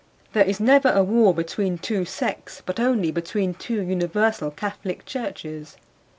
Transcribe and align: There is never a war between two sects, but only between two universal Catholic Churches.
There 0.33 0.43
is 0.43 0.59
never 0.59 0.89
a 0.91 1.03
war 1.03 1.31
between 1.31 1.77
two 1.77 2.05
sects, 2.05 2.63
but 2.65 2.79
only 2.79 3.11
between 3.11 3.53
two 3.53 3.83
universal 3.83 4.49
Catholic 4.49 5.05
Churches. 5.05 5.77